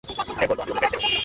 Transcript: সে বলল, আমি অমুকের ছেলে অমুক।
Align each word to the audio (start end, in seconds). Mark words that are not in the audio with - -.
সে 0.37 0.45
বলল, 0.49 0.61
আমি 0.61 0.71
অমুকের 0.71 0.89
ছেলে 0.91 0.99
অমুক। 0.99 1.13